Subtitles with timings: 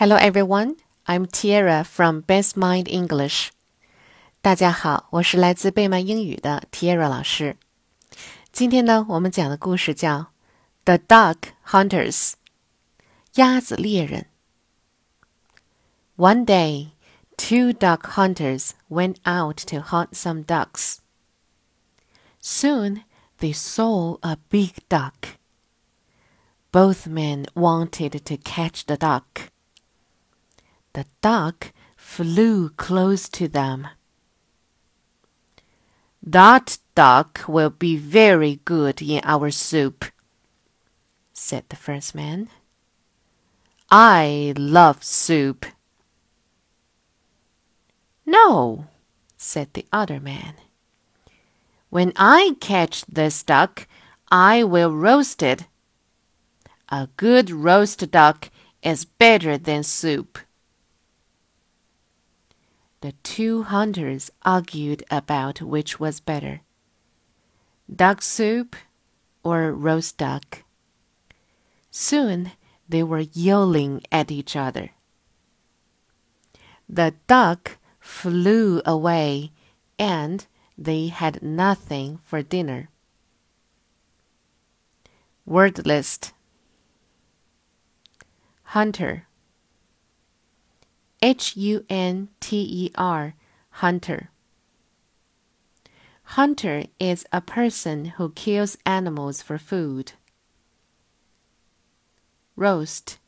[0.00, 0.75] Hello everyone,
[1.05, 3.49] I'm Tiara from Best Mind English.
[4.41, 7.57] 大家好，我是来自贝曼英语的 Tiara 老师。
[8.51, 10.19] 今天呢，我们讲的故事叫《
[10.85, 12.33] The Duck Hunters》
[13.35, 14.27] 鸭子猎人。
[16.17, 16.91] One day,
[17.37, 20.97] two duck hunters went out to hunt some ducks.
[22.41, 23.03] Soon
[23.39, 25.37] they saw a big duck.
[26.71, 29.49] Both men wanted to catch the duck.
[31.01, 33.87] The duck flew close to them.
[36.21, 40.05] That duck will be very good in our soup,
[41.33, 42.49] said the first man.
[43.89, 45.65] I love soup.
[48.23, 48.85] No,
[49.37, 50.53] said the other man.
[51.89, 53.87] When I catch this duck,
[54.31, 55.65] I will roast it.
[56.89, 58.51] A good roast duck
[58.83, 60.37] is better than soup.
[63.01, 66.61] The two hunters argued about which was better
[67.93, 68.75] duck soup
[69.43, 70.63] or roast duck.
[71.89, 72.51] Soon
[72.87, 74.91] they were yelling at each other.
[76.87, 79.51] The duck flew away
[79.97, 80.45] and
[80.77, 82.89] they had nothing for dinner.
[85.45, 86.33] Word list
[88.63, 89.27] Hunter
[91.22, 93.34] H U N T E R,
[93.70, 94.30] hunter.
[96.36, 100.12] Hunter is a person who kills animals for food.
[102.56, 103.18] Roast.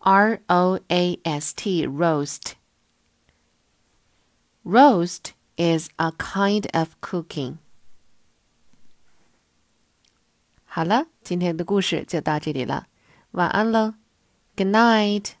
[0.00, 2.56] R O A S T, roast.
[4.64, 7.58] Roast is a kind of cooking.
[10.64, 12.86] 好了，今天的故事就到这里了，
[13.32, 13.94] 晚安喽，
[14.56, 15.35] Good night。